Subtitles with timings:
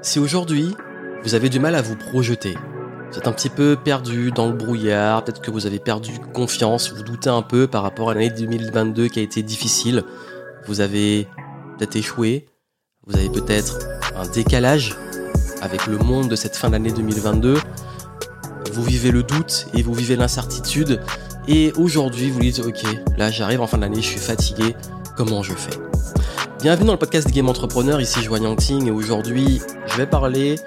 [0.00, 0.76] Si aujourd'hui,
[1.24, 2.56] vous avez du mal à vous projeter,
[3.10, 6.92] vous êtes un petit peu perdu dans le brouillard, peut-être que vous avez perdu confiance,
[6.92, 10.04] vous doutez un peu par rapport à l'année 2022 qui a été difficile,
[10.66, 11.26] vous avez
[11.76, 12.46] peut-être échoué,
[13.08, 13.80] vous avez peut-être
[14.14, 14.96] un décalage
[15.62, 17.58] avec le monde de cette fin d'année 2022,
[18.72, 21.00] vous vivez le doute et vous vivez l'incertitude,
[21.48, 22.84] et aujourd'hui vous dites ok,
[23.16, 24.76] là j'arrive en fin d'année, je suis fatigué,
[25.16, 25.76] comment je fais?
[26.60, 29.60] Bienvenue dans le podcast Game Entrepreneurs, ici Joanne Ting et aujourd'hui
[29.98, 30.60] vais parler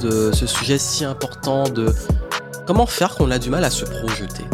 [0.00, 1.92] de ce sujet si important de
[2.68, 4.44] comment faire qu'on a du mal à se projeter.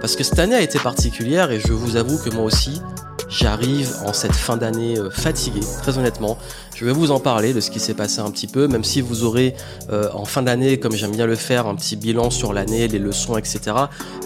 [0.00, 2.82] Parce que cette année a été particulière et je vous avoue que moi aussi
[3.28, 6.38] j'arrive en cette fin d'année euh, fatigué, très honnêtement.
[6.74, 9.00] Je vais vous en parler de ce qui s'est passé un petit peu, même si
[9.00, 9.54] vous aurez
[9.92, 12.98] euh, en fin d'année, comme j'aime bien le faire, un petit bilan sur l'année, les
[12.98, 13.60] leçons, etc.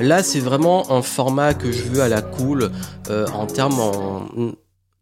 [0.01, 2.71] Là, c'est vraiment un format que je veux à la cool
[3.11, 4.29] euh, en termes en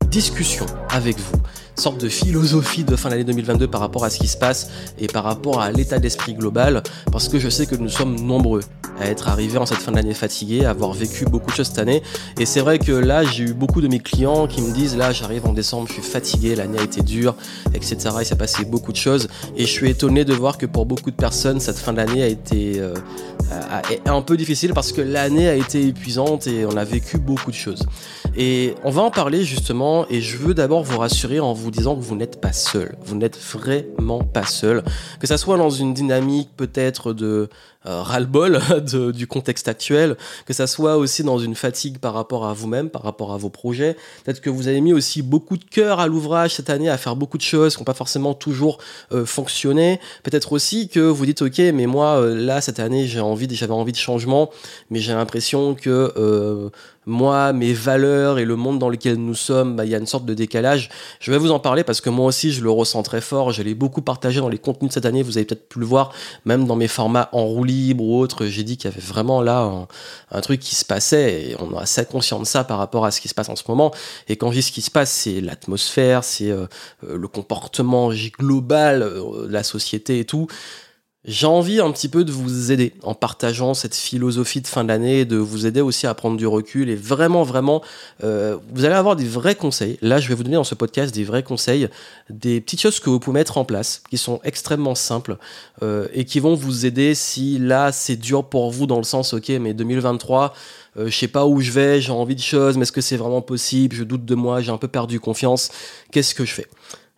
[0.09, 1.39] discussion avec vous,
[1.77, 5.07] sorte de philosophie de fin d'année 2022 par rapport à ce qui se passe et
[5.07, 8.61] par rapport à l'état d'esprit global, parce que je sais que nous sommes nombreux
[9.01, 11.79] à être arrivés en cette fin d'année fatigués, à avoir vécu beaucoup de choses cette
[11.79, 12.03] année.
[12.39, 15.11] Et c'est vrai que là, j'ai eu beaucoup de mes clients qui me disent, là,
[15.13, 17.35] j'arrive en décembre, je suis fatigué, l'année a été dure,
[17.75, 17.97] etc.
[18.21, 19.29] Il s'est passé beaucoup de choses.
[19.57, 22.27] Et je suis étonné de voir que pour beaucoup de personnes, cette fin d'année a
[22.27, 22.95] été euh,
[24.05, 27.57] un peu difficile parce que l'année a été épuisante et on a vécu beaucoup de
[27.57, 27.87] choses.
[28.37, 31.97] Et on va en parler justement et je veux d'abord vous rassurer en vous disant
[31.97, 32.97] que vous n'êtes pas seul.
[33.05, 34.83] Vous n'êtes vraiment pas seul.
[35.21, 37.49] Que ça soit dans une dynamique peut-être de
[37.87, 38.61] euh, ras-le-bol
[39.13, 43.03] du contexte actuel, que ça soit aussi dans une fatigue par rapport à vous-même, par
[43.03, 43.97] rapport à vos projets.
[44.25, 47.17] Peut-être que vous avez mis aussi beaucoup de cœur à l'ouvrage cette année, à faire
[47.17, 48.79] beaucoup de choses qui n'ont pas forcément toujours
[49.13, 50.01] euh, fonctionné.
[50.23, 53.73] Peut-être aussi que vous dites ok, mais moi euh, là cette année j'ai envie, j'avais
[53.73, 54.51] envie de changement,
[54.91, 56.71] mais j'ai l'impression que euh,
[57.07, 60.07] moi, mes valeurs et le monde dans lequel nous sommes, bah, il y a une
[60.07, 60.91] sorte de décalage.
[61.19, 63.53] Je vais vous en parler parce que moi aussi, je le ressens très fort.
[63.53, 65.23] Je l'ai beaucoup partagé dans les contenus de cette année.
[65.23, 66.13] Vous avez peut-être pu le voir,
[66.45, 67.65] même dans mes formats en roue
[67.99, 68.47] ou autres.
[68.47, 69.87] J'ai dit qu'il y avait vraiment là
[70.31, 73.11] un, truc qui se passait et on est assez conscient de ça par rapport à
[73.11, 73.93] ce qui se passe en ce moment.
[74.29, 76.67] Et quand je dis ce qui se passe, c'est l'atmosphère, c'est euh,
[77.05, 80.47] euh, le comportement global euh, la société et tout.
[81.27, 85.27] J'ai envie un petit peu de vous aider en partageant cette philosophie de fin d'année,
[85.27, 87.83] de vous aider aussi à prendre du recul et vraiment, vraiment,
[88.25, 89.99] euh, vous allez avoir des vrais conseils.
[90.01, 91.89] Là, je vais vous donner dans ce podcast des vrais conseils,
[92.31, 95.37] des petites choses que vous pouvez mettre en place, qui sont extrêmement simples
[95.83, 99.35] euh, et qui vont vous aider si là, c'est dur pour vous dans le sens,
[99.35, 100.55] ok, mais 2023,
[100.97, 103.19] euh, je sais pas où je vais, j'ai envie de choses, mais est-ce que c'est
[103.19, 103.95] vraiment possible?
[103.95, 105.69] Je doute de moi, j'ai un peu perdu confiance.
[106.13, 106.67] Qu'est-ce que je fais?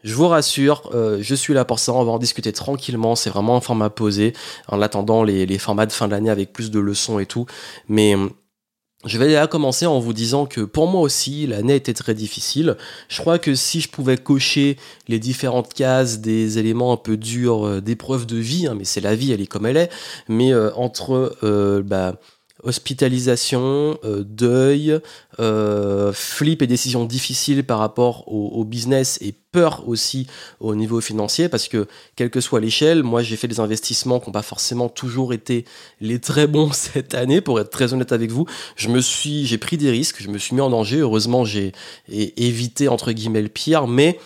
[0.02, 3.30] Je vous rassure, euh, je suis là pour ça, on va en discuter tranquillement, c'est
[3.30, 4.32] vraiment un format posé,
[4.68, 7.46] en attendant les, formats de fin d'année avec plus de leçons et tout.
[7.88, 8.30] Mais hum,
[9.04, 12.76] je vais déjà commencer en vous disant que pour moi aussi, l'année était très difficile.
[13.08, 14.76] Je crois que si je pouvais cocher
[15.08, 19.00] les différentes cases des éléments un peu durs euh, d'épreuve de vie, hein, mais c'est
[19.00, 19.90] la vie, elle est comme elle est,
[20.28, 21.36] mais euh, entre
[21.84, 22.16] bah,
[22.62, 25.00] hospitalisation, deuil,
[26.12, 30.26] flip et décisions difficiles par rapport au, au business et peur aussi
[30.60, 31.86] au niveau financier parce que
[32.16, 35.66] quelle que soit l'échelle, moi j'ai fait des investissements qui n'ont pas forcément toujours été
[36.00, 38.46] les très bons cette année pour être très honnête avec vous.
[38.76, 40.98] Je me suis, j'ai pris des risques, je me suis mis en danger.
[40.98, 41.72] Heureusement j'ai
[42.08, 44.18] évité entre guillemets le pire, mais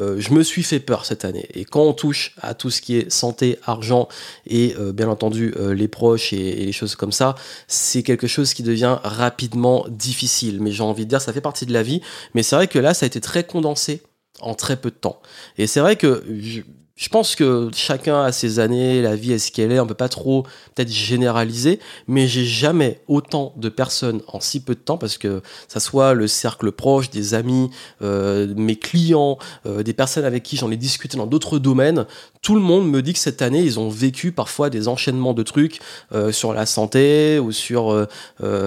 [0.00, 1.46] euh, je me suis fait peur cette année.
[1.54, 4.08] Et quand on touche à tout ce qui est santé, argent
[4.46, 7.34] et euh, bien entendu euh, les proches et, les choses comme ça,
[7.68, 10.60] c'est quelque chose qui devient rapidement difficile.
[10.60, 12.00] Mais j'ai envie de dire, ça fait partie de la vie.
[12.34, 14.02] Mais c'est vrai que là, ça a été très condensé
[14.40, 15.20] en très peu de temps.
[15.58, 16.62] Et c'est vrai que je
[17.08, 20.10] pense que chacun a ses années, la vie est ce qu'elle est, on peut pas
[20.10, 20.42] trop
[20.74, 25.40] peut-être généraliser, mais j'ai jamais autant de personnes en si peu de temps, parce que
[25.66, 27.70] ça soit le cercle proche, des amis,
[28.02, 32.06] euh, mes clients, euh, des personnes avec qui j'en ai discuté dans d'autres domaines,
[32.42, 35.42] tout le monde me dit que cette année, ils ont vécu parfois des enchaînements de
[35.42, 35.80] trucs
[36.12, 38.06] euh, sur la santé ou sur,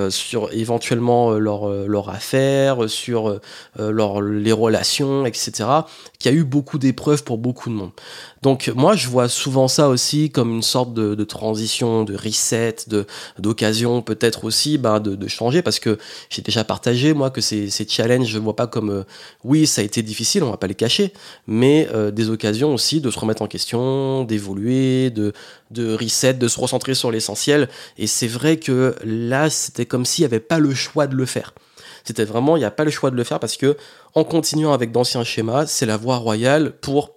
[0.09, 3.39] sur éventuellement leur, leur affaire, sur
[3.77, 5.69] leur, les relations, etc.,
[6.19, 7.91] qui a eu beaucoup d'épreuves pour beaucoup de monde.
[8.43, 13.05] Donc moi, je vois souvent ça aussi comme une sorte de, transition, de reset, de
[13.39, 15.97] d'occasion peut-être aussi bah, de, changer parce que
[16.29, 19.03] j'ai déjà partagé moi que ces, ces challenges, je ne vois pas comme euh,
[19.45, 21.13] oui, ça a été difficile, on va pas les cacher,
[21.47, 23.62] mais euh, des occasions aussi de se remettre en question,
[24.25, 25.33] d'évoluer, de
[25.71, 27.69] de reset, de se recentrer sur l'essentiel.
[27.97, 31.25] Et c'est vrai que là, c'était comme s'il n'y avait pas le choix de le
[31.25, 31.53] faire.
[32.03, 33.77] C'était vraiment, il n'y a pas le choix de le faire parce que
[34.13, 37.11] en continuant avec d'anciens schémas, c'est la voie royale pour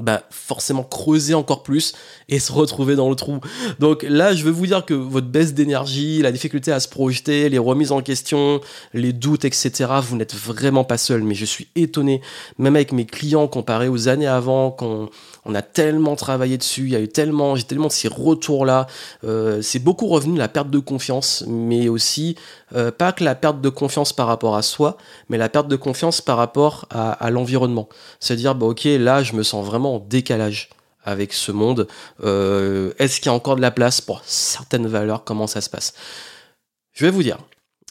[0.00, 1.92] bah forcément creuser encore plus
[2.30, 3.40] et se retrouver dans le trou.
[3.78, 7.50] Donc là, je veux vous dire que votre baisse d'énergie, la difficulté à se projeter,
[7.50, 8.62] les remises en question,
[8.94, 9.70] les doutes, etc.,
[10.02, 11.22] vous n'êtes vraiment pas seul.
[11.22, 12.22] Mais je suis étonné,
[12.56, 15.10] même avec mes clients comparé aux années avant, quand
[15.44, 18.86] on a tellement travaillé dessus, il y a eu tellement, j'ai tellement de ces retours-là.
[19.24, 22.36] Euh, c'est beaucoup revenu la perte de confiance, mais aussi
[22.74, 24.96] euh, pas que la perte de confiance par rapport à soi,
[25.28, 27.88] mais la perte de confiance par rapport à, l'environnement.
[28.20, 30.70] C'est-à-dire, bah, ok, là, je me sens vraiment en décalage
[31.04, 31.88] avec ce monde.
[32.22, 35.24] Euh, est-ce qu'il y a encore de la place pour certaines valeurs?
[35.24, 35.94] Comment ça se passe?
[36.92, 37.38] Je vais vous dire.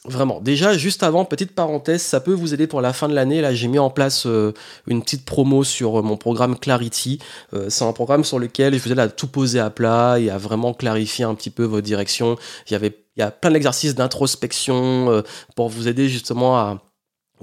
[0.04, 0.40] Vraiment.
[0.40, 3.40] Déjà, juste avant, petite parenthèse, ça peut vous aider pour la fin de l'année.
[3.40, 4.52] Là, j'ai mis en place euh,
[4.88, 7.20] une petite promo sur euh, mon programme Clarity.
[7.68, 10.38] C'est un programme sur lequel je vous aide à tout poser à plat et à
[10.38, 12.36] vraiment clarifier un petit peu vos directions.
[12.66, 15.22] Il y avait, il y a plein d'exercices d'introspection
[15.54, 16.80] pour vous aider justement à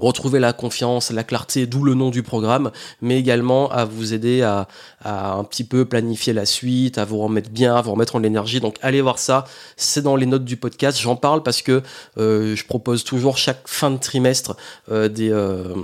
[0.00, 2.70] retrouver la confiance, la clarté, d'où le nom du programme,
[3.00, 4.66] mais également à vous aider à,
[5.04, 8.60] un petit peu planifier la suite, à vous remettre bien, à vous remettre en l'énergie.
[8.60, 9.44] Donc allez voir ça,
[9.76, 10.98] c'est dans les notes du podcast.
[11.00, 11.82] J'en parle parce que
[12.18, 14.56] euh, je propose toujours chaque fin de trimestre
[14.90, 15.74] euh, euh,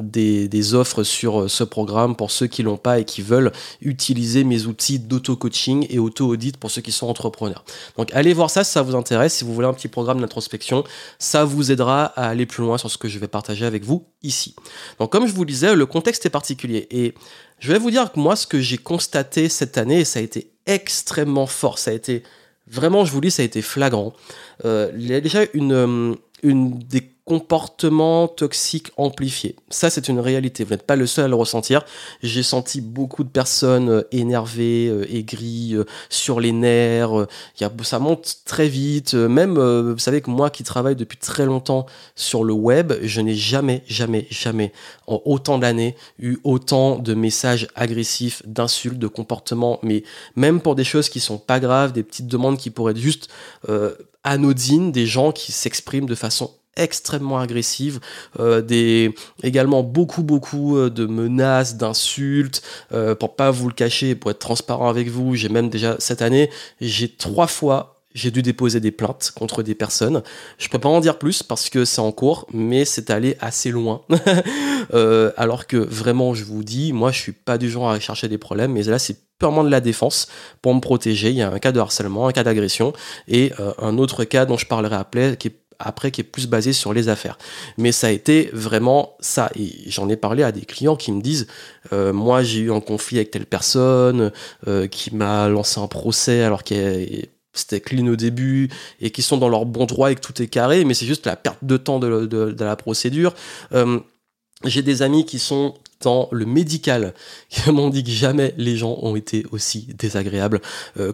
[0.00, 4.44] des, des, offres sur ce programme pour ceux qui l'ont pas et qui veulent utiliser
[4.44, 7.64] mes outils d'auto-coaching et auto-audit pour ceux qui sont entrepreneurs.
[7.96, 10.84] Donc allez voir ça si ça vous intéresse, si vous voulez un petit programme d'introspection,
[11.18, 14.06] ça vous aidera à aller plus loin sur ce que je vais partager avec vous
[14.22, 14.54] ici.
[14.98, 16.86] Donc comme je vous le disais, le contexte est particulier.
[16.90, 17.14] Et
[17.58, 20.52] je vais vous dire que moi, ce que j'ai constaté cette année, ça a été
[20.66, 21.78] extrêmement fort.
[21.78, 22.22] Ça a été
[22.66, 24.12] vraiment, je vous dis, ça a été flagrant.
[24.64, 29.54] Euh, il y a déjà une, euh, une des comportement toxique amplifié.
[29.70, 30.64] Ça, c'est une réalité.
[30.64, 31.84] Vous n'êtes pas le seul à le ressentir.
[32.22, 37.26] J'ai senti beaucoup de personnes euh, énervées, euh, aigries, euh, sur les nerfs.
[37.84, 39.14] Ça monte très vite.
[39.14, 41.86] Même, vous savez que moi qui travaille depuis très longtemps
[42.16, 44.72] sur le web, je n'ai jamais, jamais, jamais,
[45.06, 50.04] en autant d'années, eu autant de messages agressifs, d'insultes, de comportements, mais
[50.36, 53.28] même pour des choses qui sont pas graves, des petites demandes qui pourraient être juste
[54.24, 58.00] anodines, des gens qui s'expriment de façon extrêmement agressive,
[58.40, 62.62] euh, des également beaucoup beaucoup euh, de menaces, d'insultes.
[62.92, 66.22] Euh, pour pas vous le cacher, pour être transparent avec vous, j'ai même déjà cette
[66.22, 70.22] année, j'ai trois fois j'ai dû déposer des plaintes contre des personnes.
[70.58, 73.70] Je peux pas en dire plus parce que c'est en cours, mais c'est allé assez
[73.70, 74.02] loin.
[74.94, 78.28] euh, alors que vraiment, je vous dis, moi, je suis pas du genre à chercher
[78.28, 80.28] des problèmes, mais là, c'est purement de la défense
[80.60, 81.30] pour me protéger.
[81.30, 82.92] Il y a un cas de harcèlement, un cas d'agression
[83.28, 86.46] et euh, un autre cas dont je parlerai après, qui est après qui est plus
[86.46, 87.38] basé sur les affaires.
[87.78, 89.50] Mais ça a été vraiment ça.
[89.58, 91.46] Et j'en ai parlé à des clients qui me disent,
[91.92, 94.32] euh, moi j'ai eu un conflit avec telle personne
[94.66, 97.06] euh, qui m'a lancé un procès alors que
[97.52, 98.70] c'était clean au début
[99.00, 101.26] et qui sont dans leur bon droit et que tout est carré, mais c'est juste
[101.26, 103.34] la perte de temps de, la procédure.
[103.72, 104.00] Euh,
[104.64, 105.74] j'ai des amis qui sont
[106.30, 107.14] le médical
[107.48, 110.60] qui m'ont dit que jamais les gens ont été aussi désagréables.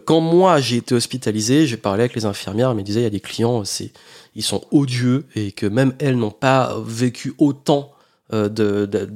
[0.05, 3.07] quand moi j'ai été hospitalisé, j'ai parlé avec les infirmières, elles me disaient il y
[3.07, 3.91] a des clients, c'est
[4.35, 7.91] ils sont odieux et que même elles n'ont pas vécu autant
[8.33, 9.09] euh, de,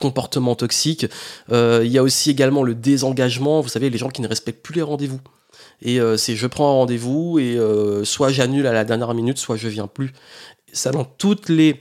[0.00, 1.06] comportements toxiques.
[1.52, 4.62] Euh, il y a aussi également le désengagement, vous savez, les gens qui ne respectent
[4.62, 5.20] plus les rendez-vous.
[5.82, 7.58] Et euh, c'est je prends un rendez-vous et
[8.04, 10.12] soit j'annule à la dernière minute, soit je viens plus.
[10.72, 11.80] Ça dans toutes les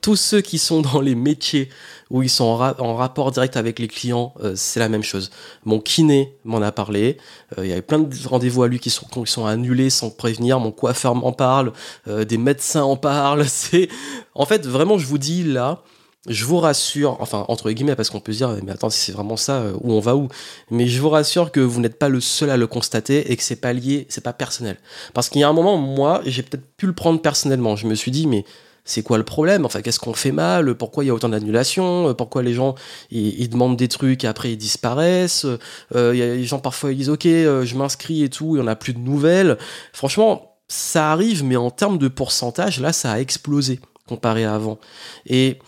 [0.00, 1.68] tous ceux qui sont dans les métiers
[2.10, 5.30] où ils sont en, rapport direct avec les clients, euh, c'est la même chose.
[5.64, 7.16] Mon kiné m'en a parlé.
[7.58, 10.10] Euh, il y avait plein de rendez-vous à lui qui sont, qui sont annulés sans
[10.10, 10.60] prévenir.
[10.60, 11.72] Mon coiffeur m'en parle.
[12.08, 13.44] Euh, des médecins en parlent.
[13.48, 13.88] C'est
[14.34, 15.82] en fait vraiment, je vous dis là,
[16.28, 19.12] je vous rassure, enfin entre guillemets, parce qu'on peut se dire, mais attends, si c'est
[19.12, 20.28] vraiment ça, où on va où?
[20.70, 23.42] Mais je vous rassure que vous n'êtes pas le seul à le constater et que
[23.42, 24.78] c'est pas lié, c'est pas personnel.
[25.12, 27.76] Parce qu'il y a un moment, moi, j'ai peut-être pu le prendre personnellement.
[27.76, 28.46] Je me suis dit, mais
[28.84, 29.64] c'est quoi le problème?
[29.64, 30.74] Enfin, qu'est-ce qu'on fait mal?
[30.74, 32.14] Pourquoi il y a autant d'annulations?
[32.14, 32.74] Pourquoi les gens
[33.10, 35.46] ils, demandent des trucs et après ils disparaissent?
[35.94, 38.60] Euh, y a les gens parfois ils disent ok, euh, je m'inscris et tout, il
[38.60, 39.56] n'y en a plus de nouvelles.
[39.94, 44.78] Franchement, ça arrive, mais en termes de pourcentage, là, ça a explosé comparé à avant.
[45.26, 45.58] Et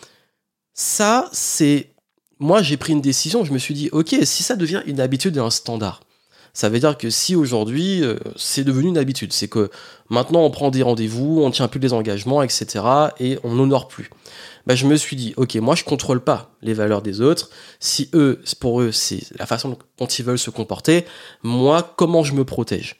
[0.74, 1.94] ça, c'est
[2.38, 3.44] moi, j'ai pris une décision.
[3.44, 6.00] Je me suis dit ok, si ça devient une habitude et un standard
[6.56, 9.68] ça veut dire que si aujourd'hui, euh, c'est devenu une habitude, c'est que
[10.08, 12.82] maintenant on prend des rendez-vous, on tient plus des engagements, etc.
[13.20, 14.08] et on n'honore plus.
[14.66, 17.50] Bah, je me suis dit, ok, moi je contrôle pas les valeurs des autres.
[17.78, 21.04] Si eux, pour eux, c'est la façon dont ils veulent se comporter,
[21.42, 22.96] moi, comment je me protège?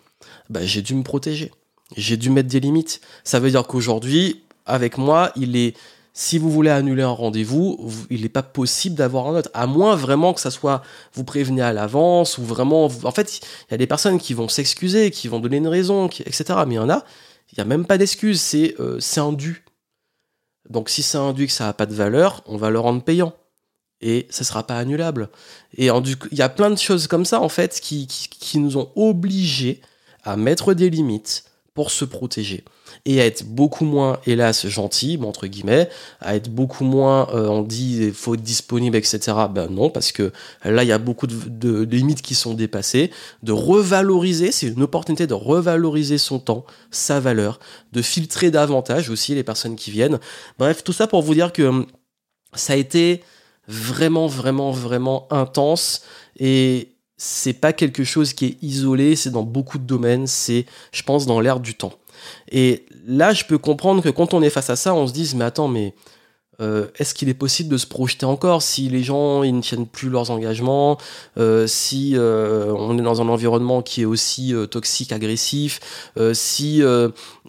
[0.51, 1.51] Bah, J'ai dû me protéger.
[1.97, 3.01] J'ai dû mettre des limites.
[3.25, 5.75] Ça veut dire qu'aujourd'hui, avec moi, il est
[6.19, 9.95] si vous voulez annuler un rendez-vous, il n'est pas possible d'avoir un autre, à moins
[9.97, 10.81] vraiment que ça soit
[11.13, 12.87] vous prévenez à l'avance ou vraiment.
[12.87, 16.09] En fait, il y a des personnes qui vont s'excuser, qui vont donner une raison,
[16.09, 16.55] etc.
[16.67, 17.05] Mais il y en a,
[17.53, 19.67] il n'y a même pas d'excuse, c'est euh, un dû.
[20.71, 22.79] Donc si c'est un dû et que ça n'a pas de valeur, on va le
[22.79, 23.35] rendre payant.
[24.01, 25.29] et ça sera pas annulable.
[25.77, 28.09] Et il y a plein de choses comme ça en fait qui
[28.55, 29.83] nous ont obligés
[30.25, 31.45] à mettre des limites
[31.77, 32.65] pour se protéger
[33.05, 35.91] et à être beaucoup moins, hélas, gentil, entre guillemets,
[36.21, 39.19] à être beaucoup moins, euh, on dit, faut être disponible, etc.
[39.53, 40.33] Ben non, parce que
[40.65, 43.11] là, il y a beaucoup de, limites qui sont dépassées,
[43.43, 47.61] de revaloriser, c'est une opportunité de revaloriser son temps, sa valeur,
[47.93, 50.19] de filtrer davantage aussi les personnes qui viennent.
[50.59, 51.87] Bref, tout ça pour vous dire que hum,
[52.55, 53.23] ça a été
[53.69, 56.03] vraiment, vraiment, vraiment intense
[56.39, 61.03] et c'est pas quelque chose qui est isolé, c'est dans beaucoup de domaines, c'est, je
[61.03, 61.93] pense, dans l'air du temps.
[62.51, 65.35] Et là, je peux comprendre que quand on est face à ça, on se dise,
[65.35, 65.95] mais attends, mais
[66.61, 70.09] euh, est-ce qu'il est possible de se projeter encore si les gens ne tiennent plus
[70.09, 70.97] leurs engagements,
[71.39, 75.81] euh, si euh, on est dans un environnement qui est aussi toxique, agressif,
[76.33, 76.83] si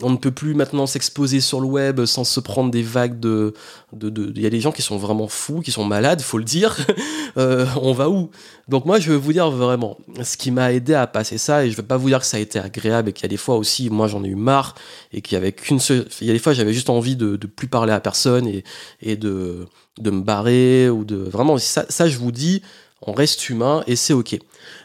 [0.01, 3.53] on ne peut plus maintenant s'exposer sur le web sans se prendre des vagues de...
[3.93, 6.75] Il y a des gens qui sont vraiment fous, qui sont malades, faut le dire.
[7.35, 8.29] on va où?
[8.67, 11.71] Donc moi je veux vous dire vraiment, ce qui m'a aidé à passer ça, et
[11.71, 13.37] je veux pas vous dire que ça a été agréable et qu'il y a des
[13.37, 14.75] fois aussi, moi j'en ai eu marre,
[15.13, 16.05] et qu'il y avait qu'une seule...
[16.19, 18.63] Il y a des fois j'avais juste envie de, de plus parler à personne et
[19.01, 19.67] et de,
[19.99, 22.61] de me barrer ou de vraiment ça, ça je vous dis
[23.01, 24.37] on reste humain et c'est ok.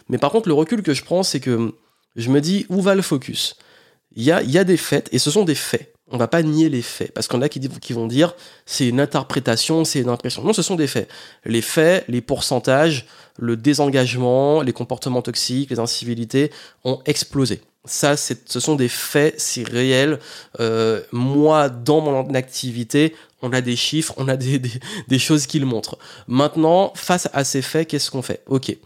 [0.09, 1.73] Mais par contre le recul que je prends c'est que
[2.17, 3.57] je me dis où va le focus?
[4.15, 6.43] Il y a, y a des faits et ce sont des faits on va pas
[6.43, 7.61] nier les faits parce qu'on a qui,
[7.93, 8.35] vont dire
[8.67, 11.09] c'est une interprétation c'est une impression non ce sont des faits
[11.45, 13.07] les faits les pourcentages
[13.39, 16.51] le désengagement les comportements toxiques les incivilités
[16.85, 20.21] ont explosé ça, ce sont des faits, c'est réel.
[20.61, 24.61] Euh, moi, dans mon activité, on a des chiffres, on a des,
[25.09, 25.99] des, choses qui le montrent.
[26.29, 28.43] Maintenant, face à ces faits, qu'est-ce qu'on fait?
[28.47, 28.77] Ok.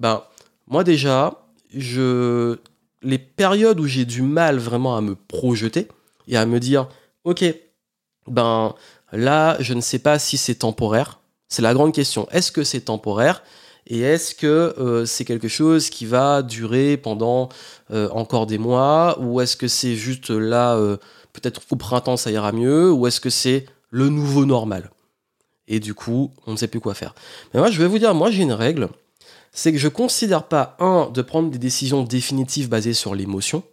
[0.00, 0.24] Ben,
[0.66, 2.58] moi déjà, je,
[3.02, 5.86] les périodes où j'ai du mal vraiment à me projeter
[6.30, 6.88] et à me dire,
[7.24, 7.44] ok,
[8.26, 8.74] ben
[9.12, 11.20] là, je ne sais pas si c'est temporaire.
[11.48, 12.28] C'est la grande question.
[12.30, 13.42] Est-ce que c'est temporaire?
[13.88, 14.46] Et est-ce que
[14.78, 17.48] euh, c'est quelque chose qui va durer pendant
[17.90, 19.18] euh, encore des mois?
[19.20, 20.96] Ou est-ce que c'est juste là, euh,
[21.32, 22.92] peut-être au printemps ça ira mieux?
[22.92, 24.90] Ou est-ce que c'est le nouveau normal?
[25.66, 27.14] Et du coup, on ne sait plus quoi faire.
[27.52, 28.88] Mais moi, je vais vous dire, moi j'ai une règle,
[29.50, 33.64] c'est que je considère pas, un, de prendre des décisions définitives basées sur l'émotion,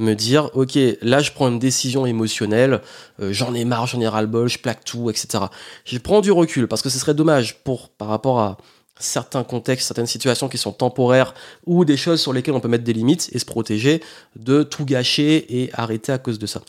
[0.00, 2.80] me dire, ok, là je prends une décision émotionnelle,
[3.18, 5.44] j'en ai marre, j'en ai ras-le-bol, je plaque tout, etc.
[5.84, 8.56] Je prends du recul, parce que ce serait dommage pour, par rapport à
[8.98, 11.34] certains contextes, certaines situations qui sont temporaires
[11.66, 14.02] ou des choses sur lesquelles on peut mettre des limites et se protéger
[14.36, 16.60] de tout gâcher et arrêter à cause de ça.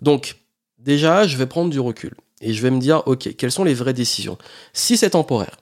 [0.00, 0.36] Donc,
[0.78, 3.74] déjà, je vais prendre du recul et je vais me dire, ok, quelles sont les
[3.74, 4.38] vraies décisions?
[4.72, 5.56] Si c'est temporaire,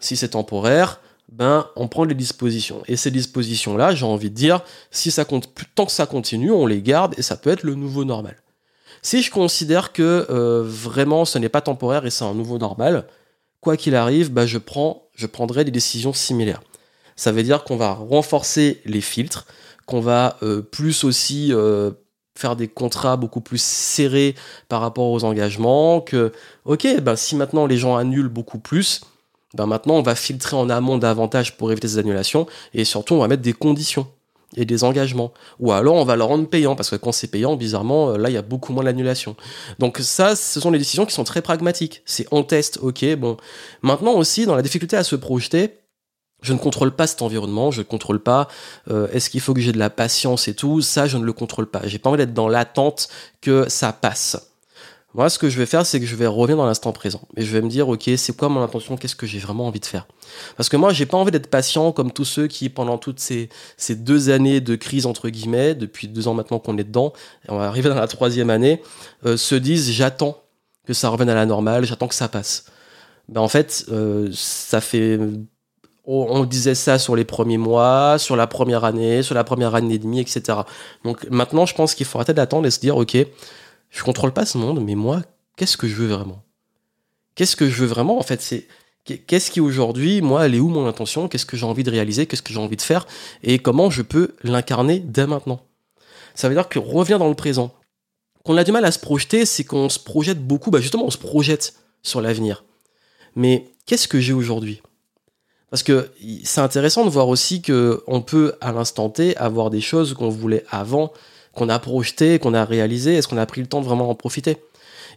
[0.00, 2.82] si c'est temporaire, ben, on prend les dispositions.
[2.86, 6.82] Et ces dispositions-là, j'ai envie de dire, si ça tant que ça continue, on les
[6.82, 8.36] garde et ça peut être le nouveau normal.
[9.02, 13.06] Si je considère que euh, vraiment ce n'est pas temporaire et c'est un nouveau normal,
[13.60, 16.62] quoi qu'il arrive, bah, je, prends, je prendrai des décisions similaires.
[17.16, 19.46] Ça veut dire qu'on va renforcer les filtres,
[19.86, 21.92] qu'on va euh, plus aussi euh,
[22.36, 24.34] faire des contrats beaucoup plus serrés
[24.68, 26.32] par rapport aux engagements, que,
[26.64, 29.02] ok, bah, si maintenant les gens annulent beaucoup plus,
[29.54, 33.18] ben maintenant on va filtrer en amont davantage pour éviter ces annulations, et surtout on
[33.20, 34.06] va mettre des conditions
[34.56, 35.32] et des engagements.
[35.58, 38.30] Ou alors on va le rendre payant, parce que quand c'est payant, bizarrement, euh, là,
[38.30, 39.36] il y a beaucoup moins d'annulation.
[39.78, 42.02] Donc ça, ce sont les décisions qui sont très pragmatiques.
[42.04, 43.36] C'est on teste, ok, bon.
[43.82, 45.78] Maintenant aussi, dans la difficulté à se projeter,
[46.42, 48.48] je ne contrôle pas cet environnement, je ne contrôle pas
[48.90, 51.32] euh, est-ce qu'il faut que j'ai de la patience et tout, ça je ne le
[51.32, 51.82] contrôle pas.
[51.84, 53.08] J'ai pas envie d'être dans l'attente
[53.40, 54.49] que ça passe.
[55.14, 57.20] Moi, ce que je vais faire, c'est que je vais revenir dans l'instant présent.
[57.36, 58.96] Et je vais me dire, ok, c'est quoi mon intention?
[58.96, 60.06] Qu'est-ce que j'ai vraiment envie de faire?
[60.56, 63.48] Parce que moi, j'ai pas envie d'être patient comme tous ceux qui, pendant toutes ces,
[63.90, 67.12] deux années de crise, entre guillemets, depuis deux ans maintenant qu'on est dedans,
[67.46, 68.82] et on va arriver dans la troisième année,
[69.26, 70.42] euh, se disent, j'attends
[70.86, 72.66] que ça revienne à la normale, j'attends que ça passe.
[73.28, 75.18] Ben, en fait, euh, ça fait
[76.12, 79.94] on disait ça sur les premiers mois, sur la première année, sur la première année
[79.94, 80.58] et demie, etc.
[81.04, 83.16] Donc maintenant, je pense qu'il faut arrêter d'attendre et se dire, ok,
[83.90, 85.22] je contrôle pas ce monde, mais moi,
[85.56, 86.42] qu'est-ce que je veux vraiment?
[87.34, 88.66] Qu'est-ce que je veux vraiment En fait, c'est
[89.04, 91.28] qu'est-ce qui aujourd'hui, moi, elle est où mon intention?
[91.28, 92.26] Qu'est-ce que j'ai envie de réaliser?
[92.26, 93.06] Qu'est-ce que j'ai envie de faire?
[93.42, 95.60] Et comment je peux l'incarner dès maintenant?
[96.34, 97.74] Ça veut dire que revient dans le présent.
[98.44, 100.70] Qu'on a du mal à se projeter, c'est qu'on se projette beaucoup.
[100.70, 102.64] Bah justement, on se projette sur l'avenir.
[103.34, 104.80] Mais qu'est-ce que j'ai aujourd'hui?
[105.70, 106.10] Parce que
[106.44, 110.28] c'est intéressant de voir aussi que on peut à l'instant T avoir des choses qu'on
[110.28, 111.12] voulait avant
[111.54, 114.14] qu'on a projeté, qu'on a réalisé Est-ce qu'on a pris le temps de vraiment en
[114.14, 114.58] profiter?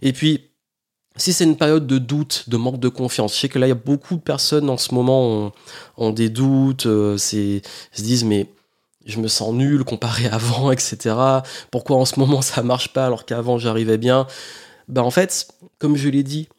[0.02, 0.50] Et puis,
[1.16, 3.70] si c'est une période de doute, de manque de confiance, je sais que là, il
[3.70, 5.52] y a beaucoup de personnes en ce moment
[5.98, 7.62] ont, des doutes, euh, se
[7.98, 8.48] disent, mais
[9.06, 11.16] je me sens nul comparé à avant, etc.
[11.72, 14.28] Pourquoi en ce moment ça marche pas alors qu'avant j'arrivais bien?
[14.88, 15.48] Ben en fait,
[15.80, 16.50] comme je l'ai dit,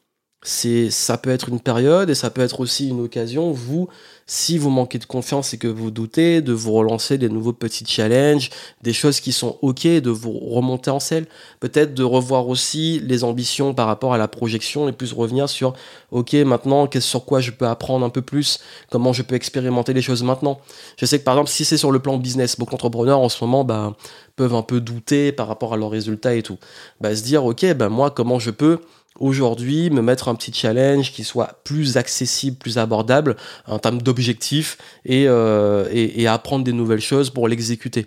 [0.45, 3.89] c'est ça peut être une période et ça peut être aussi une occasion vous
[4.27, 7.85] si vous manquez de confiance et que vous doutez, de vous relancer des nouveaux petits
[7.87, 8.51] challenges,
[8.83, 11.27] des choses qui sont ok, de vous remonter en selle.
[11.61, 15.75] Peut-être de revoir aussi les ambitions par rapport à la projection et plus revenir sur
[16.11, 18.61] ok, maintenant, qu'est-ce sur quoi je peux apprendre un peu plus,
[18.91, 20.61] comment je peux expérimenter les choses maintenant?
[20.97, 23.43] Je sais que par exemple, si c'est sur le plan business, beaucoup d'entrepreneurs en ce
[23.45, 23.95] moment bah,
[24.37, 26.59] peuvent un peu douter par rapport à leurs résultats et tout.
[27.01, 28.79] Bah, se dire ok, bah, moi, comment je peux
[29.21, 34.79] aujourd'hui me mettre un petit challenge qui soit plus accessible, plus abordable en termes d'objectifs
[35.05, 38.07] et, euh, et, et, apprendre des nouvelles choses pour l'exécuter.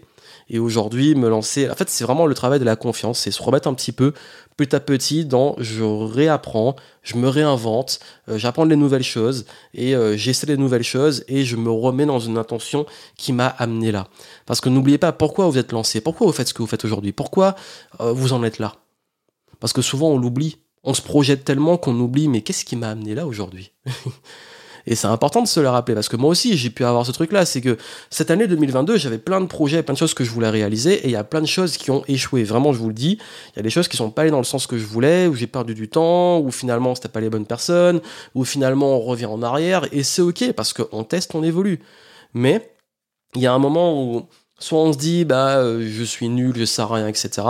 [0.50, 3.44] Et aujourd'hui, me lancer, en fait, c'est vraiment le travail de la confiance, c'est se
[3.44, 4.14] remettre un petit peu
[4.56, 9.96] petit à petit dans je réapprends, je me réinvente, euh, j'apprends des nouvelles choses et
[9.96, 12.86] euh, j'essaie des nouvelles choses et je me remets dans une intention
[13.18, 14.08] qui m'a amené là.
[14.46, 16.86] Parce que n'oubliez pas pourquoi vous êtes lancé, pourquoi vous faites ce que vous faites
[16.86, 17.56] aujourd'hui, pourquoi
[18.00, 18.74] vous en êtes là?
[19.60, 22.90] Parce que souvent on l'oublie on se projette tellement qu'on oublie, mais qu'est-ce qui m'a
[22.90, 23.74] amené là aujourd'hui?
[24.90, 27.12] Et c'est important de se le rappeler, parce que moi aussi, j'ai pu avoir ce
[27.12, 27.46] truc-là.
[27.46, 27.78] C'est que
[28.10, 31.08] cette année 2022, j'avais plein de projets, plein de choses que je voulais réaliser, et
[31.08, 32.46] il y a plein de choses qui ont échoué.
[32.46, 33.20] Vraiment, je vous le dis,
[33.54, 35.28] il y a des choses qui sont pas allées dans le sens que je voulais,
[35.28, 38.00] où j'ai perdu du temps, où finalement, c'était pas les bonnes personnes,
[38.34, 41.82] où finalement, on revient en arrière, et c'est ok, parce qu'on teste, on évolue.
[42.34, 42.74] Mais,
[43.36, 44.26] il y a un moment où
[44.60, 47.46] Soit on se dit, bah, euh, je suis nul, je sais rien, etc.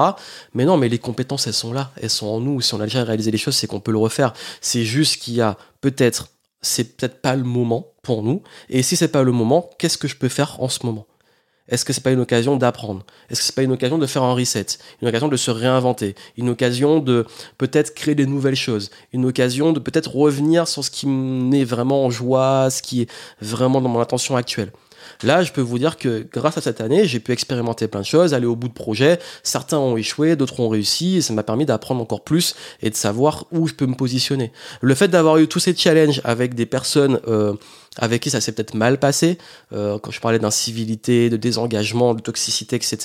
[0.54, 2.60] Mais non, mais les compétences, elles sont là, elles sont en nous.
[2.60, 4.34] Si on a déjà réalisé les choses, c'est qu'on peut le refaire.
[4.60, 6.28] C'est juste qu'il y a peut-être,
[6.62, 8.42] c'est peut-être pas le moment pour nous.
[8.70, 11.08] Et si c'est pas le moment, qu'est-ce que je peux faire en ce moment?
[11.70, 13.06] Est-ce que c'est pas une occasion d'apprendre?
[13.30, 14.66] Est-ce que c'est pas une occasion de faire un reset?
[15.02, 16.16] Une occasion de se réinventer?
[16.38, 17.26] Une occasion de
[17.58, 18.90] peut-être créer des nouvelles choses?
[19.12, 23.10] Une occasion de peut-être revenir sur ce qui m'est vraiment en joie, ce qui est
[23.42, 24.72] vraiment dans mon attention actuelle?
[25.24, 28.06] Là, je peux vous dire que grâce à cette année, j'ai pu expérimenter plein de
[28.06, 29.20] choses, aller au bout de projets.
[29.44, 32.96] Certains ont échoué, d'autres ont réussi, et ça m'a permis d'apprendre encore plus et de
[32.96, 34.52] savoir où je peux me positionner.
[34.82, 37.54] Le fait d'avoir eu tous ces challenges avec des personnes euh,
[37.98, 39.38] avec qui ça s'est peut-être mal passé,
[39.74, 42.98] euh, quand je parlais d'incivilité, de désengagement, de toxicité, etc.,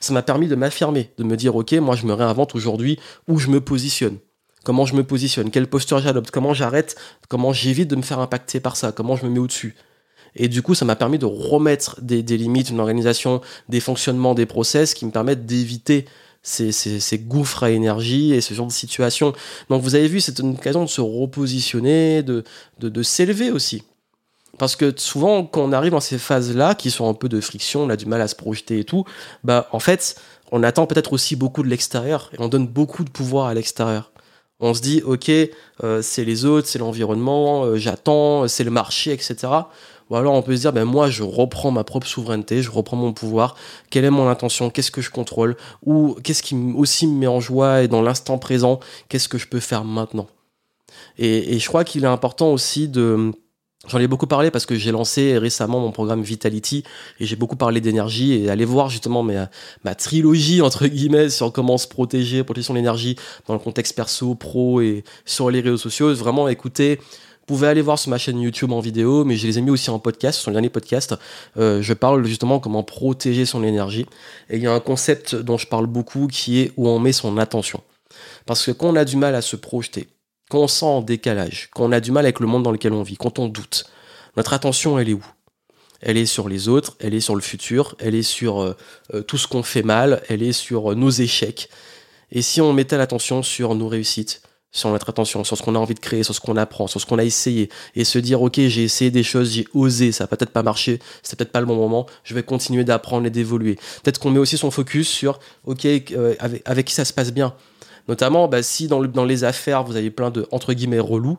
[0.00, 2.98] ça m'a permis de m'affirmer, de me dire, ok, moi je me réinvente aujourd'hui
[3.28, 4.16] où je me positionne?
[4.64, 6.96] Comment je me positionne, quelle posture j'adopte, comment j'arrête,
[7.28, 9.74] comment j'évite de me faire impacter par ça, comment je me mets au-dessus?
[10.36, 14.46] Et du coup, ça m'a permis de remettre des, limites, une organisation, des fonctionnements, des
[14.46, 16.06] process qui me permettent d'éviter
[16.42, 19.32] ces, ces, gouffres à énergie et ce genre de situation.
[19.68, 22.44] Donc vous avez vu, c'est une occasion de se repositionner, de,
[22.78, 23.82] de, s'élever aussi.
[24.58, 27.82] Parce que souvent, quand on arrive dans ces phases-là, qui sont un peu de friction,
[27.82, 29.04] on a du mal à se projeter et tout,
[29.44, 30.16] bah en fait,
[30.52, 34.10] on attend peut-être aussi beaucoup de l'extérieur et on donne beaucoup de pouvoir à l'extérieur.
[34.60, 39.12] On se dit, ok, euh, c'est les autres, c'est l'environnement, euh, j'attends, c'est le marché,
[39.12, 39.36] etc.
[40.10, 42.96] Ou alors on peut se dire, ben moi je reprends ma propre souveraineté, je reprends
[42.96, 43.54] mon pouvoir,
[43.90, 47.40] quelle est mon intention, qu'est-ce que je contrôle, ou qu'est-ce qui aussi me met en
[47.40, 50.26] joie et dans l'instant présent, qu'est-ce que je peux faire maintenant?
[51.18, 53.32] Et, je crois qu'il est important aussi de...
[53.88, 56.84] J'en ai beaucoup parlé parce que j'ai lancé récemment mon programme Vitality
[57.18, 61.78] et j'ai beaucoup parlé d'énergie et aller voir justement ma, trilogie entre guillemets sur comment
[61.78, 66.14] se protéger, protéger son énergie dans le contexte perso, pro et sur les réseaux sociaux.
[66.14, 67.00] Vraiment écouter
[67.56, 69.90] pouvez aller voir sur ma chaîne YouTube en vidéo, mais je les ai mis aussi
[69.90, 71.16] en podcast, sur le dernier podcast.
[71.56, 74.06] Euh, je parle justement comment protéger son énergie.
[74.50, 77.10] Et il y a un concept dont je parle beaucoup qui est où on met
[77.10, 77.82] son attention.
[78.46, 80.06] Parce que quand on a du mal à se projeter,
[80.48, 82.92] quand on sent en décalage, quand on a du mal avec le monde dans lequel
[82.92, 83.84] on vit, quand on doute,
[84.36, 85.26] notre attention, elle est où?
[86.00, 88.76] Elle est sur les autres, elle est sur le futur, elle est sur euh,
[89.12, 91.68] euh, tout ce qu'on fait mal, elle est sur nos échecs.
[92.30, 94.40] Et si on mettait l'attention sur nos réussites,
[94.72, 97.00] sur notre attention, sur ce qu'on a envie de créer, sur ce qu'on apprend, sur
[97.00, 100.24] ce qu'on a essayé, et se dire ok j'ai essayé des choses, j'ai osé, ça
[100.24, 103.30] a peut-être pas marché, c'est peut-être pas le bon moment, je vais continuer d'apprendre et
[103.30, 103.76] d'évoluer.
[104.02, 107.54] Peut-être qu'on met aussi son focus sur ok euh, avec, qui ça se passe bien.
[108.08, 111.38] Notamment bah, si dans, dans les affaires vous avez plein de entre guillemets relous,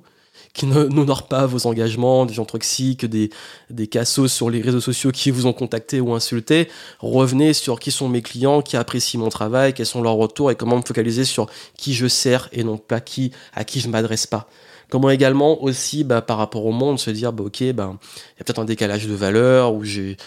[0.54, 3.30] qui n'honorent pas vos engagements, des gens toxiques, des,
[3.70, 6.68] des cassos sur les réseaux sociaux qui vous ont contacté ou insulté.
[7.00, 10.56] Revenez sur qui sont mes clients, qui apprécient mon travail, quels sont leurs retours et
[10.56, 14.28] comment me focaliser sur qui je sers et non pas qui, à qui je m'adresse
[14.28, 14.50] pas.
[14.92, 18.42] Comment également aussi, bah, par rapport au monde, se dire, bah, ok, bah, il y
[18.42, 20.18] a peut-être un décalage de valeurs ou j'ai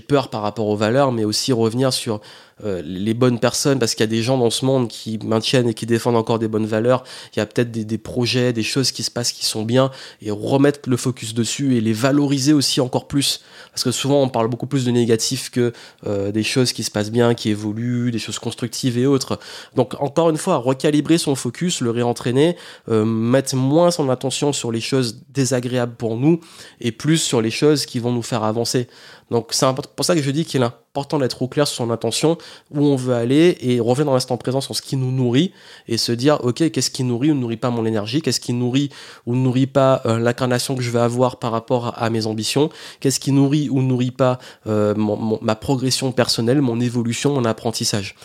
[0.00, 2.20] peur par rapport aux valeurs, mais aussi revenir sur
[2.64, 5.68] euh, les bonnes personnes, parce qu'il y a des gens dans ce monde qui maintiennent
[5.68, 7.04] et qui défendent encore des bonnes valeurs.
[7.34, 9.90] Il y a peut-être des, des, projets, des choses qui se passent qui sont bien,
[10.22, 13.40] et remettre le focus dessus et les valoriser aussi encore plus.
[13.72, 15.72] Parce que souvent, on parle beaucoup plus de négatif que
[16.06, 19.38] euh, des choses qui se passent bien, qui évoluent, des choses constructives et autres.
[19.76, 22.56] Donc, encore une fois, recalibrer son focus, le réentraîner,
[22.88, 26.40] euh, mettre moins son attention sur les choses désagréables pour nous
[26.80, 28.88] et plus sur les choses qui vont nous faire avancer.
[29.30, 30.66] Donc, c'est pour ça que je dis qu'il est
[30.98, 32.38] important d'être au clair sur son intention,
[32.72, 35.52] où on veut aller et revenir dans l'instant présent sur ce qui nous nourrit
[35.86, 38.52] et se dire ok qu'est-ce qui nourrit ou ne nourrit pas mon énergie, qu'est-ce qui
[38.52, 38.90] nourrit
[39.26, 42.70] ou ne nourrit pas euh, l'incarnation que je vais avoir par rapport à, mes ambitions,
[43.00, 44.94] qu'est-ce qui nourrit ou ne nourrit pas euh,
[45.40, 48.16] ma progression personnelle, mon évolution, mon apprentissage?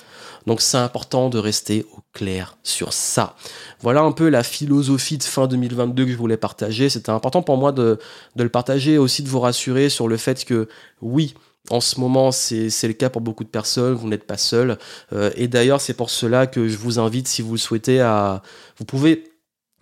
[0.46, 3.36] Donc c'est important de rester au clair sur ça.
[3.80, 6.90] Voilà un peu la philosophie de fin 2022 que je voulais partager.
[6.90, 7.98] C'était important pour moi de,
[8.36, 10.68] de le partager aussi de vous rassurer sur le fait que
[11.02, 11.34] oui,
[11.70, 14.78] en ce moment, c'est le cas pour beaucoup de personnes, vous n'êtes pas seul.
[15.14, 18.42] Euh, et d'ailleurs, c'est pour cela que je vous invite, si vous le souhaitez, à...
[18.78, 19.33] Vous pouvez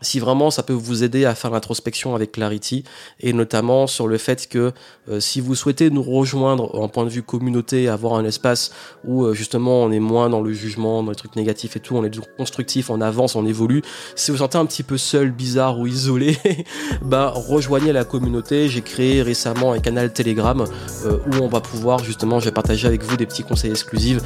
[0.02, 2.84] si vraiment ça peut vous aider à faire l'introspection avec Clarity
[3.20, 4.72] et notamment sur le fait que
[5.10, 8.72] euh, si vous souhaitez nous rejoindre en point de vue communauté, avoir un espace
[9.06, 11.96] où euh, justement on est moins dans le jugement, dans les trucs négatifs et tout,
[11.96, 13.82] on est constructif, on avance, on évolue.
[14.16, 16.38] Si vous sentez un petit peu seul, bizarre ou isolé,
[17.02, 18.70] bah rejoignez la communauté.
[18.70, 20.66] J'ai créé récemment un canal Telegram
[21.06, 24.20] euh, où on va pouvoir justement, je vais partager avec vous des petits conseils exclusifs,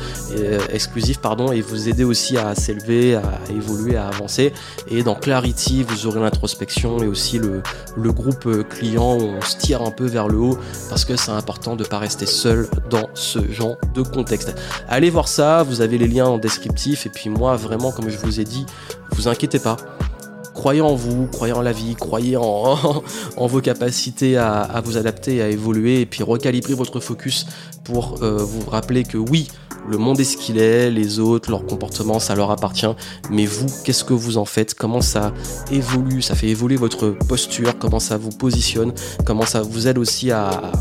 [0.72, 4.54] exclusifs pardon, et vous aider aussi à s'élever, à évoluer, à avancer.
[4.90, 7.62] Et dans Clarity vous aurez l'introspection et aussi le,
[7.98, 10.58] le groupe euh, client où on se tire un peu vers le haut
[10.90, 14.56] parce que c'est important de ne pas rester seul dans ce genre de contexte.
[14.88, 18.18] Allez voir ça, vous avez les liens en descriptif et puis moi vraiment comme je
[18.18, 18.66] vous ai dit,
[19.12, 19.78] vous inquiétez pas
[20.54, 22.44] croyez en vous, croyez en la vie, croyez en,
[23.38, 27.46] en vos capacités à, à, vous adapter, à évoluer, et puis recalibrer votre focus
[27.84, 29.50] pour euh, vous rappeler que oui,
[29.88, 32.86] le monde est ce qu'il est, les autres, leur comportement, ça leur appartient.
[33.30, 34.74] Mais vous, qu'est-ce que vous en faites?
[34.74, 35.34] Comment ça
[35.72, 36.22] évolue?
[36.22, 38.94] Ça fait évoluer votre posture Comment ça vous positionne
[39.26, 40.72] Comment ça vous aide aussi à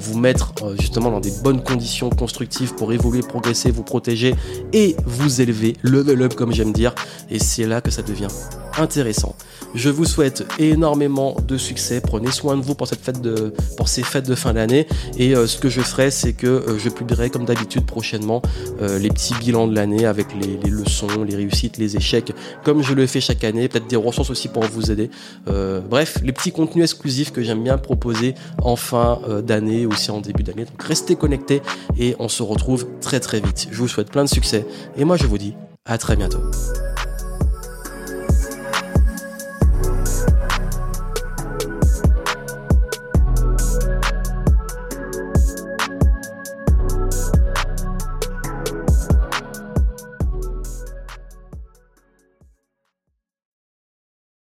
[0.00, 4.34] vous mettre euh, justement dans des bonnes conditions constructives pour évoluer, progresser, vous protéger
[4.72, 6.94] et vous élever, level up comme j'aime dire.
[7.30, 8.28] Et c'est là que ça devient
[8.78, 9.34] intéressant.
[9.74, 12.00] Je vous souhaite énormément de succès.
[12.00, 14.86] Prenez soin de vous pour ces fêtes de fin d'année.
[15.18, 18.42] Et euh, ce que je ferai, c'est que euh, je publierai comme d'habitude prochainement
[18.80, 22.32] euh, les petits bilans de l'année avec les, les, leçons, les réussites, les échecs,
[22.64, 23.68] comme je le fais chaque année.
[23.68, 25.10] Peut-être des ressources aussi pour vous aider.
[25.46, 30.42] bref, les petits contenus exclusifs que j'aime bien proposer en fin d'année, aussi en début
[30.42, 30.64] d'année.
[30.64, 31.62] Donc restez connectés
[31.98, 33.68] et on se retrouve très très vite.
[33.70, 34.66] Je vous souhaite plein de succès.
[34.96, 36.40] Et moi, je vous dis à très bientôt.